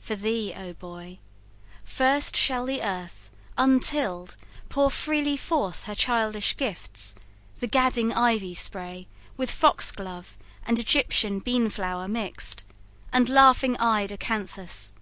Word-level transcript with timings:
For 0.00 0.16
thee, 0.16 0.52
O 0.56 0.72
boy, 0.72 1.20
First 1.84 2.34
shall 2.36 2.66
the 2.66 2.82
earth, 2.82 3.30
untilled, 3.56 4.36
pour 4.68 4.90
freely 4.90 5.36
forth 5.36 5.84
Her 5.84 5.94
childish 5.94 6.56
gifts, 6.56 7.14
the 7.60 7.68
gadding 7.68 8.12
ivy 8.12 8.54
spray 8.56 9.06
With 9.36 9.52
foxglove 9.52 10.36
and 10.66 10.80
Egyptian 10.80 11.38
bean 11.38 11.70
flower 11.70 12.08
mixed, 12.08 12.64
And 13.12 13.28
laughing 13.28 13.76
eyed 13.76 14.10
acanthus. 14.10 14.94